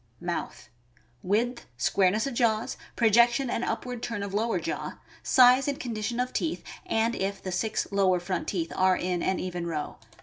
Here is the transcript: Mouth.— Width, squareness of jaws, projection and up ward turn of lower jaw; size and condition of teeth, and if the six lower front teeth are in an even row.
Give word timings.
Mouth.— 0.19 0.67
Width, 1.21 1.67
squareness 1.77 2.25
of 2.25 2.33
jaws, 2.33 2.75
projection 2.95 3.51
and 3.51 3.63
up 3.63 3.85
ward 3.85 4.01
turn 4.01 4.23
of 4.23 4.33
lower 4.33 4.59
jaw; 4.59 4.97
size 5.21 5.67
and 5.67 5.79
condition 5.79 6.19
of 6.19 6.33
teeth, 6.33 6.63
and 6.87 7.13
if 7.13 7.39
the 7.39 7.51
six 7.51 7.85
lower 7.91 8.19
front 8.19 8.47
teeth 8.47 8.73
are 8.75 8.97
in 8.97 9.21
an 9.21 9.39
even 9.39 9.67
row. 9.67 9.97